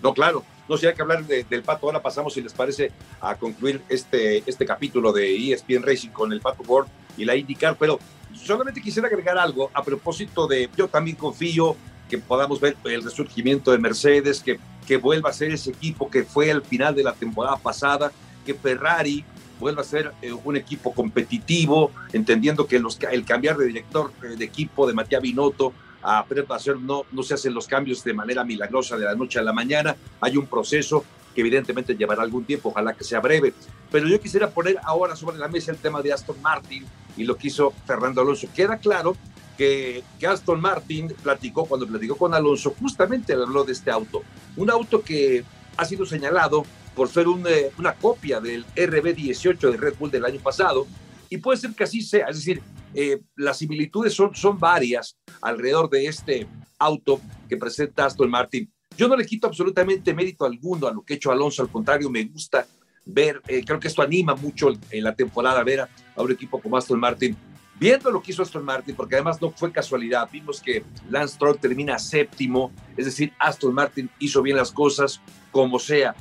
[0.04, 0.44] No, claro.
[0.68, 4.44] No, si hay que hablar del Pato, ahora pasamos, si les parece, a concluir este,
[4.46, 8.00] este capítulo de ESPN Racing con el Pato World y la IndyCar, pero
[8.34, 11.76] solamente quisiera agregar algo a propósito de, yo también confío
[12.10, 16.24] que podamos ver el resurgimiento de Mercedes, que, que vuelva a ser ese equipo que
[16.24, 18.12] fue al final de la temporada pasada,
[18.46, 19.24] que Ferrari
[19.60, 24.36] vuelva a ser eh, un equipo competitivo, entendiendo que los, el cambiar de director eh,
[24.36, 26.46] de equipo de Matías Binotto a Pedro
[26.82, 29.96] no, no se hacen los cambios de manera milagrosa de la noche a la mañana,
[30.22, 33.54] hay un proceso que evidentemente llevará algún tiempo, ojalá que sea breve.
[33.92, 36.86] Pero yo quisiera poner ahora sobre la mesa el tema de Aston Martin
[37.18, 38.48] y lo que hizo Fernando Alonso.
[38.56, 39.18] Queda claro
[39.58, 44.24] que, Aston Martin platicó, cuando platicó con Alonso, justamente habló de este auto.
[44.58, 45.44] Un auto que
[45.78, 46.66] ha sido señalado
[46.96, 50.88] por ser eh, una copia del RB18 de Red Bull del año pasado,
[51.30, 52.28] y puede ser que así sea.
[52.28, 52.62] Es decir,
[52.94, 56.48] eh, las similitudes son, son varias alrededor de este
[56.80, 58.72] auto que presenta Aston Martin.
[58.98, 62.10] Yo no le quito absolutamente mérito alguno a lo que ha hecho Alonso, al contrario,
[62.10, 62.66] me gusta
[63.06, 66.62] ver, eh, creo que esto anima mucho en la temporada ver a, a un equipo
[66.62, 67.36] como Aston Martin
[67.80, 71.58] viendo lo que hizo Aston Martin, porque además no fue casualidad, vimos que Lance Stroll
[71.58, 76.16] termina séptimo, es decir, Aston Martin hizo bien las cosas como sea.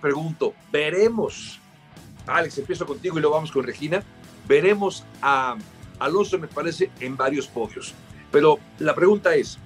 [0.00, 1.58] Pregunto, veremos,
[2.26, 4.02] Alex, empiezo contigo y luego vamos con Regina,
[4.48, 5.56] veremos a
[5.98, 7.94] Alonso, me parece, en varios podios.
[8.32, 9.58] Pero la pregunta es,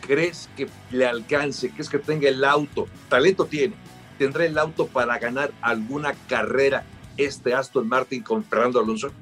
[0.00, 1.70] ¿crees que le alcance?
[1.70, 2.88] ¿Crees que tenga el auto?
[3.08, 3.74] Talento tiene.
[4.18, 6.84] ¿Tendrá el auto para ganar alguna carrera
[7.16, 9.12] este Aston Martin con Fernando Alonso?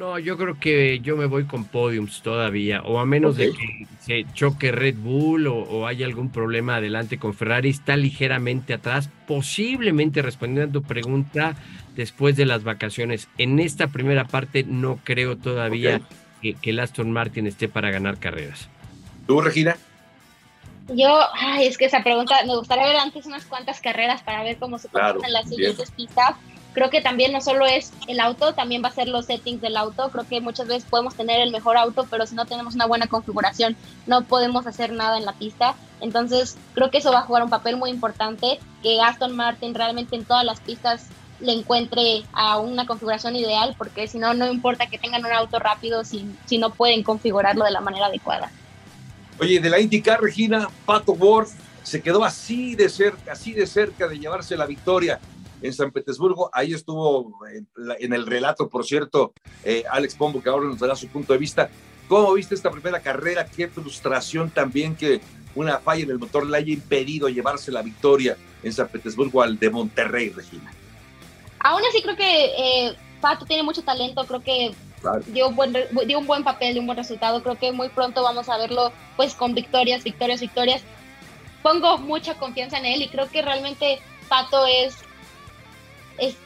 [0.00, 3.86] No, yo creo que yo me voy con podiums todavía, o a menos de que
[3.98, 9.10] se choque Red Bull o, o, haya algún problema adelante con Ferrari, está ligeramente atrás,
[9.28, 11.54] posiblemente respondiendo a tu pregunta
[11.96, 13.28] después de las vacaciones.
[13.36, 16.00] En esta primera parte no creo todavía
[16.40, 18.70] que, que, el Aston Martin esté para ganar carreras.
[19.26, 19.76] ¿Tú, Regina?
[20.88, 24.56] Yo, ay, es que esa pregunta, me gustaría ver antes unas cuantas carreras para ver
[24.56, 26.36] cómo se comportan las siguientes pistas
[26.72, 29.76] creo que también no solo es el auto, también va a ser los settings del
[29.76, 30.10] auto.
[30.10, 33.06] Creo que muchas veces podemos tener el mejor auto, pero si no tenemos una buena
[33.06, 35.74] configuración, no podemos hacer nada en la pista.
[36.00, 40.16] Entonces, creo que eso va a jugar un papel muy importante, que Aston Martin realmente
[40.16, 41.06] en todas las pistas
[41.40, 45.58] le encuentre a una configuración ideal, porque si no, no importa que tengan un auto
[45.58, 48.50] rápido si, si no pueden configurarlo de la manera adecuada.
[49.38, 51.48] Oye, de la IndyCar, Regina, Pato Ward
[51.82, 55.18] se quedó así de cerca, así de cerca de llevarse la victoria
[55.62, 56.50] en San Petersburgo.
[56.52, 57.32] Ahí estuvo
[57.98, 59.32] en, el relato, por cierto,
[59.64, 61.70] eh, Alex Pombo, que ahora nos dará su punto de vista.
[62.08, 63.46] ¿Cómo viste esta primera carrera?
[63.46, 65.20] Qué frustración también que
[65.54, 69.58] una falla en el motor le haya impedido llevarse la victoria en San Petersburgo al
[69.58, 70.72] de Monterrey, Regina.
[71.60, 74.74] Aún así creo que eh, Pato tiene mucho talento, creo que
[75.26, 75.72] dio, un buen,
[76.06, 77.42] dio un buen papel, dio un buen resultado.
[77.42, 80.82] Creo que muy pronto vamos a verlo pues con victorias, victorias, victorias.
[81.62, 84.96] Pongo mucha confianza en él y creo que realmente Pato es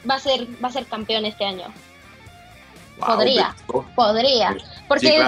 [0.09, 1.67] va, a ser, va a ser campeón este año.
[2.99, 3.55] podría,
[3.95, 4.57] podría.
[4.89, 5.23] Porque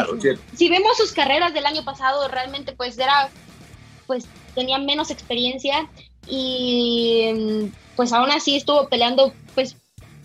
[0.55, 3.29] si vemos sus carreras del año pasado, realmente pues era,
[4.07, 5.89] pues tenía menos experiencia
[6.27, 9.77] y pues aún así estuvo peleando pues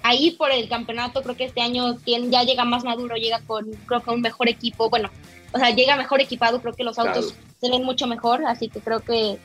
[0.03, 1.21] ahí por el campeonato.
[1.23, 4.89] Creo que este año ya llega más maduro, llega con creo que un mejor equipo.
[4.89, 5.09] Bueno,
[5.51, 6.61] o sea, llega mejor equipado.
[6.61, 9.37] Creo que los autos se ven mucho mejor, así que creo que,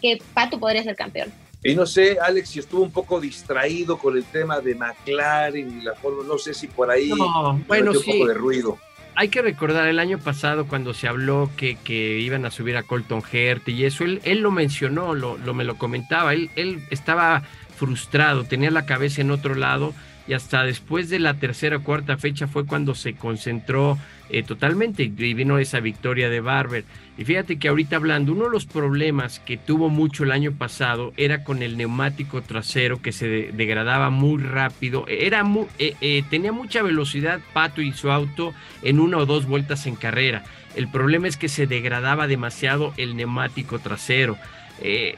[0.00, 1.32] que Pato podría ser campeón.
[1.68, 5.82] Y no sé, Alex, si estuvo un poco distraído con el tema de McLaren y
[5.82, 8.78] la forma, no sé si por ahí no, bueno, un poco de ruido.
[9.14, 12.84] Hay que recordar el año pasado cuando se habló que, que iban a subir a
[12.84, 16.82] Colton Hert y eso, él, él lo mencionó, lo, lo, me lo comentaba, él, él
[16.90, 17.42] estaba
[17.76, 19.92] frustrado, tenía la cabeza en otro lado
[20.28, 25.04] y hasta después de la tercera o cuarta fecha fue cuando se concentró eh, totalmente
[25.04, 26.84] y vino esa victoria de Barber.
[27.16, 31.14] Y fíjate que ahorita hablando, uno de los problemas que tuvo mucho el año pasado
[31.16, 35.06] era con el neumático trasero que se degradaba muy rápido.
[35.08, 35.42] Era
[35.78, 39.96] eh, eh, tenía mucha velocidad Pato y su auto en una o dos vueltas en
[39.96, 40.44] carrera.
[40.76, 44.36] El problema es que se degradaba demasiado el neumático trasero.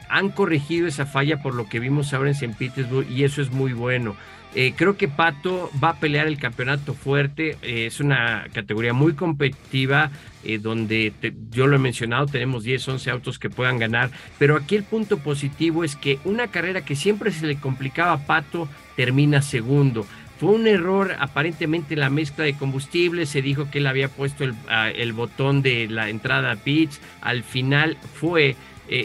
[0.08, 2.54] han corregido esa falla por lo que vimos ahora en St.
[2.56, 4.14] Petersburg y eso es muy bueno.
[4.54, 7.56] Eh, creo que Pato va a pelear el campeonato fuerte.
[7.62, 10.10] Eh, es una categoría muy competitiva
[10.42, 11.12] eh, donde
[11.50, 14.10] yo lo he mencionado, tenemos 10, 11 autos que puedan ganar.
[14.38, 18.26] Pero aquí el punto positivo es que una carrera que siempre se le complicaba a
[18.26, 20.04] Pato termina segundo.
[20.40, 23.26] Fue un error aparentemente la mezcla de combustible.
[23.26, 26.98] Se dijo que él había puesto el, ah, botón de la entrada a pits.
[27.20, 28.56] Al final fue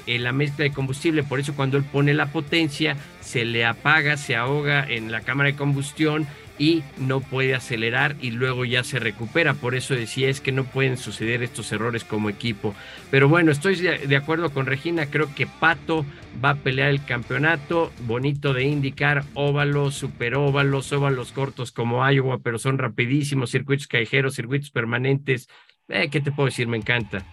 [0.08, 1.23] la mezcla de combustible.
[1.23, 2.95] Por eso cuando él pone la potencia,
[3.36, 6.26] se le apaga, se ahoga en la cámara de combustión
[6.58, 9.56] y no puede acelerar y luego ya se recupera.
[9.56, 12.74] Por eso decía es que no pueden suceder estos errores como equipo.
[13.12, 16.06] Pero bueno, estoy de acuerdo con Regina, creo que Pato
[16.41, 22.58] va a pelear el campeonato, bonito de indicar, óvalos, superóvalos, óvalos cortos como Iowa, pero
[22.58, 25.50] son rapidísimos, circuitos callejeros, circuitos permanentes.
[25.89, 26.69] Eh, ¿Qué te puedo decir?
[26.69, 27.26] Me encanta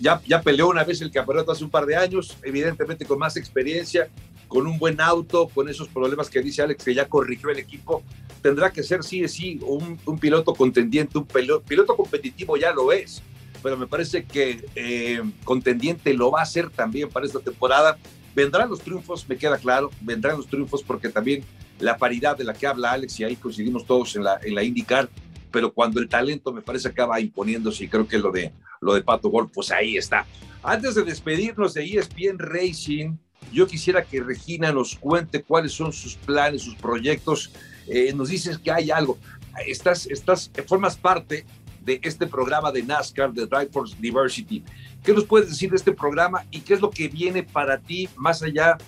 [0.00, 3.36] ya, ya, peleó una vez el campeonato hace un par de años, evidentemente con más
[3.36, 4.08] experiencia,
[4.50, 8.02] con un buen auto, con esos problemas que dice Alex que ya corrigió el equipo.
[8.42, 12.90] Tendrá que ser, sí, sí, un, un piloto contendiente, un piloto, piloto, competitivo ya lo
[12.90, 13.22] es,
[13.62, 17.96] pero me parece que eh, contendiente lo va a ser también para esta temporada.
[18.34, 21.44] Vendrán los triunfos, me queda claro, vendrán los triunfos porque también
[21.78, 24.64] la paridad de la que habla Alex y ahí coincidimos todos en la, en la
[24.64, 25.08] IndyCar,
[25.52, 29.02] pero cuando el talento me parece acaba imponiéndose y creo que lo de, lo de
[29.02, 30.26] Pato Gol, pues ahí está.
[30.60, 33.16] Antes de despedirnos de ESPN Racing,
[33.52, 37.50] yo quisiera que Regina nos cuente cuáles son sus planes, sus proyectos.
[37.86, 39.18] Eh, nos dices que hay algo.
[39.66, 41.44] Estás, estás, formas parte
[41.82, 44.62] de este programa de NASCAR, de Drive for Diversity.
[45.02, 48.08] ¿Qué nos puedes decir de este programa y qué es lo que viene para ti
[48.16, 48.78] más allá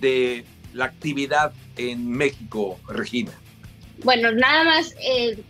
[0.00, 3.32] de la actividad en México, Regina?
[4.04, 5.42] Bueno, nada más eh,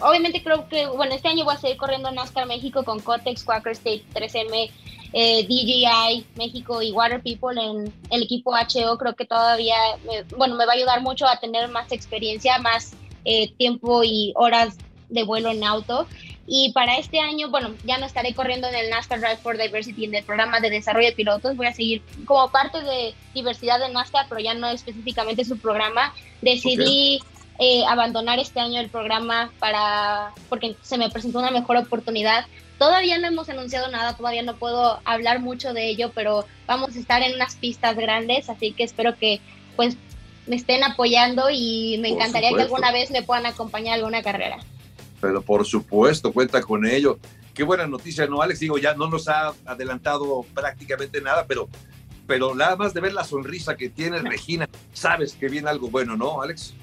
[0.00, 3.72] obviamente creo que, bueno, este año voy a seguir corriendo NASCAR México con Cotex, Quaker
[3.72, 4.70] State, 3M,
[5.16, 8.98] eh, DJI México y Water People en el equipo HO.
[8.98, 9.76] Creo que todavía,
[10.36, 14.76] bueno, me va a ayudar mucho a tener más experiencia, más eh, tiempo y horas
[15.08, 16.08] de vuelo en auto.
[16.46, 20.04] Y para este año, bueno, ya no estaré corriendo en el NASCAR Drive for Diversity
[20.04, 21.56] en el programa de desarrollo de pilotos.
[21.56, 26.12] Voy a seguir como parte de diversidad de NASCAR, pero ya no específicamente su programa.
[26.42, 27.22] Decidí
[27.60, 32.46] eh, abandonar este año el programa para porque se me presentó una mejor oportunidad.
[32.78, 36.98] Todavía no hemos anunciado nada, todavía no puedo hablar mucho de ello, pero vamos a
[36.98, 39.40] estar en unas pistas grandes, así que espero que
[39.76, 39.96] pues
[40.46, 44.58] me estén apoyando y me encantaría que alguna vez me puedan acompañar a alguna carrera.
[45.20, 47.18] Pero por supuesto, cuenta con ello.
[47.54, 48.60] Qué buena noticia, ¿no, Alex?
[48.60, 51.68] Digo, ya no nos ha adelantado prácticamente nada, pero,
[52.26, 56.16] pero nada más de ver la sonrisa que tiene Regina, sabes que viene algo bueno,
[56.16, 56.74] ¿no, Alex?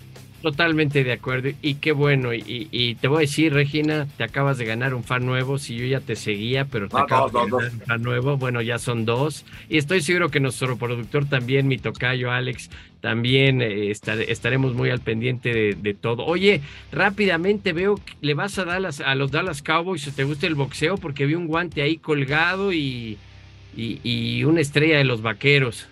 [0.42, 2.34] Totalmente de acuerdo y qué bueno.
[2.34, 5.60] Y, te voy a decir, Regina, te acabas de ganar un fan nuevo.
[5.60, 8.38] Si yo ya te seguía, pero te acabas de ganar un fan nuevo.
[8.38, 9.46] Bueno, ya son dos.
[9.70, 15.00] Y estoy seguro que nuestro productor también, mi tocayo Alex, también eh, estaremos muy al
[15.00, 16.26] pendiente de, todo.
[16.26, 20.48] Oye, rápidamente veo que le vas a, dar a los Dallas Cowboys si te gusta
[20.48, 23.20] el boxeo, porque vi un guante ahí colgado y,
[23.76, 25.88] y una estrella de los vaqueros.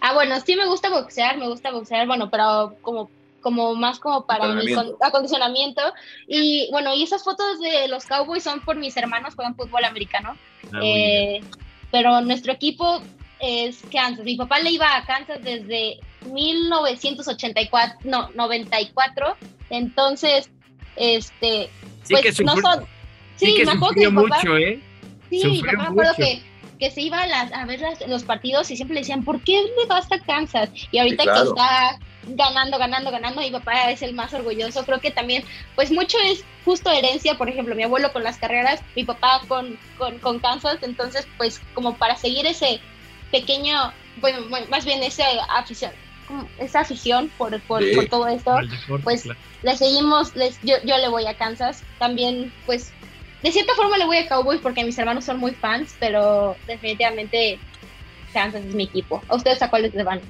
[0.00, 3.10] Ah, bueno, sí me gusta boxear, me gusta boxear, bueno, pero como
[3.48, 5.80] como más como para mi acondicionamiento.
[6.26, 10.36] Y bueno, y esas fotos de los Cowboys son por mis hermanos, juegan fútbol americano.
[10.70, 11.40] Ah, eh,
[11.90, 13.00] pero nuestro equipo
[13.40, 14.26] es Kansas.
[14.26, 19.34] Mi papá le iba a Kansas desde 1984, no, 94.
[19.70, 20.50] Entonces,
[20.96, 21.70] este,
[22.10, 22.84] pues no son...
[23.36, 24.78] Sí, me acuerdo que mucho, ¿eh?
[25.30, 26.42] Sí, me acuerdo que
[26.78, 29.60] que se iba a, las, a ver los partidos y siempre le decían, ¿por qué
[29.62, 30.70] le vas a Kansas?
[30.92, 31.98] Y ahorita que está
[32.36, 34.84] ganando, ganando, ganando, mi papá es el más orgulloso.
[34.84, 38.80] Creo que también, pues mucho es justo herencia, por ejemplo, mi abuelo con las carreras,
[38.94, 42.80] mi papá con, con, con Kansas, entonces pues como para seguir ese
[43.30, 45.24] pequeño, bueno, más bien esa
[45.56, 45.92] afición,
[46.58, 48.56] esa afición por, por, todo esto,
[49.02, 49.26] pues
[49.62, 52.92] le seguimos, les, yo, yo le voy a Kansas, también pues
[53.42, 57.58] de cierta forma le voy a Cowboys porque mis hermanos son muy fans, pero definitivamente
[58.32, 59.22] Kansas es mi equipo.
[59.28, 60.20] ¿A ustedes a cuáles le van?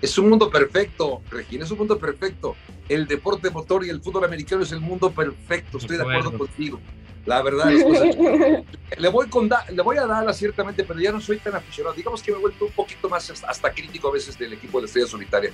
[0.00, 2.56] Es un mundo perfecto, Regina, es un mundo perfecto.
[2.88, 6.80] El deporte motor y el fútbol americano es el mundo perfecto, estoy de acuerdo contigo.
[7.26, 7.70] La verdad,
[8.98, 11.94] le, voy con le voy a dar ciertamente, pero ya no soy tan aficionado.
[11.94, 14.82] Digamos que me he vuelto un poquito más hasta, crítico a veces del equipo de
[14.82, 15.50] la Estrella Solitaria.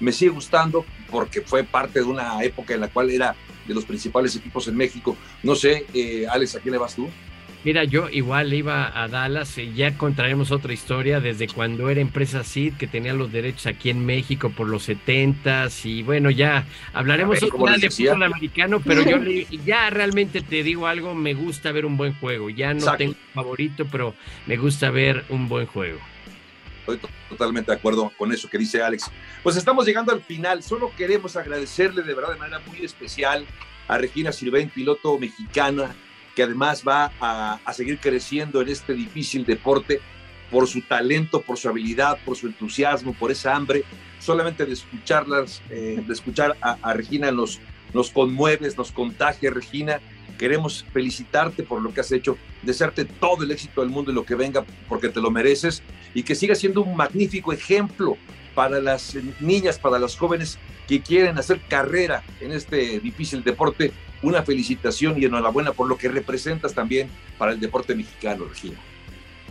[0.00, 3.34] me sigue gustando porque fue parte de una época en la cual era
[3.66, 5.16] de los principales equipos en México.
[5.42, 7.08] No sé, eh, Alex, ¿a quién le vas tú?
[7.64, 12.44] Mira, yo igual iba a Dallas, y ya contaremos otra historia desde cuando era empresa
[12.44, 15.44] CID, que tenía los derechos aquí en México por los 70
[15.84, 19.16] y bueno, ya hablaremos de fútbol americano, pero yo
[19.64, 23.86] ya realmente te digo algo, me gusta ver un buen juego, ya no tengo favorito,
[23.90, 24.14] pero
[24.46, 25.98] me gusta ver un buen juego.
[26.80, 26.98] Estoy
[27.30, 29.10] totalmente de acuerdo con eso que dice Alex.
[29.42, 30.62] Pues estamos llegando al final.
[30.62, 33.46] Solo queremos agradecerle de verdad de manera muy especial
[33.88, 35.94] a Regina Sirven, piloto mexicana,
[36.34, 40.00] que además va a, seguir creciendo en este difícil deporte
[40.50, 43.84] por su talento, por su habilidad, por su entusiasmo, por esa hambre.
[44.20, 47.60] Solamente de escucharlas, eh, de escuchar a, a Regina nos,
[47.92, 50.00] nos conmueves, nos contagia, Regina
[50.38, 54.24] Queremos felicitarte por lo que has hecho, desearte todo el éxito del mundo y lo
[54.24, 55.82] que venga, porque te lo mereces,
[56.12, 58.16] y que siga siendo un magnífico ejemplo
[58.54, 63.92] para las niñas, para las jóvenes que quieren hacer carrera en este difícil deporte.
[64.22, 68.78] Una felicitación y enhorabuena por lo que representas también para el deporte mexicano, Regina.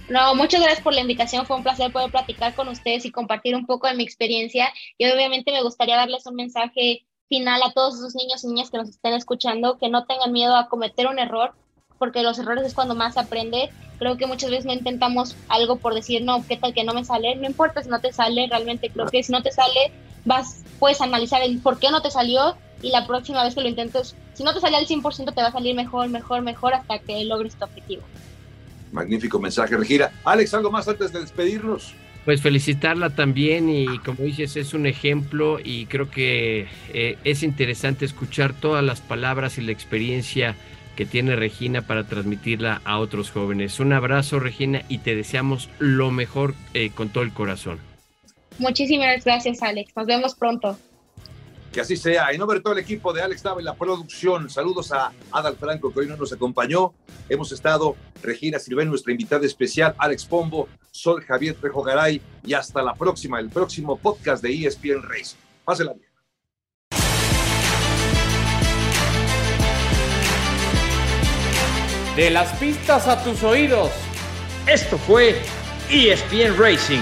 [0.10, 1.46] No, muchas gracias por la invitación.
[1.46, 4.72] Fue un placer poder platicar con ustedes y compartir un poco de mi experiencia.
[4.98, 8.78] Y obviamente me gustaría darles un mensaje final a todos esos niños y niñas que
[8.78, 11.54] nos estén escuchando, que no tengan miedo a cometer un error,
[11.98, 13.70] porque los errores es cuando más aprende.
[14.04, 17.06] Creo que muchas veces no intentamos algo por decir, no, ¿qué tal que no me
[17.06, 17.38] sale?
[17.38, 19.94] No importa si no te sale, realmente creo que si no te sale,
[20.26, 23.70] vas, puedes analizar el por qué no te salió y la próxima vez que lo
[23.70, 27.00] intentes, si no te sale al 100%, te va a salir mejor, mejor, mejor hasta
[27.00, 28.04] que logres tu objetivo.
[28.92, 30.12] Magnífico mensaje, Regina.
[30.26, 31.94] Alex, ¿algo más antes de despedirnos?
[32.26, 38.04] Pues felicitarla también y como dices es un ejemplo y creo que eh, es interesante
[38.04, 40.58] escuchar todas las palabras y la experiencia
[40.96, 43.80] que tiene Regina para transmitirla a otros jóvenes.
[43.80, 47.80] Un abrazo Regina y te deseamos lo mejor eh, con todo el corazón.
[48.60, 50.78] Muchísimas gracias Alex, nos vemos pronto.
[51.72, 52.30] Que así sea.
[52.30, 55.56] En nombre de todo el equipo de Alex Dava y la producción, saludos a Adal
[55.56, 56.94] Franco que hoy no nos acompañó.
[57.28, 62.84] Hemos estado Regina Silven, nuestra invitada especial, Alex Pombo, Sol Javier Trejo Garay y hasta
[62.84, 65.36] la próxima, el próximo podcast de ESPN Race.
[65.66, 66.13] Pásela bien.
[72.16, 73.92] De las pistas a tus oídos.
[74.68, 75.42] Esto fue
[75.90, 77.02] ESPN Racing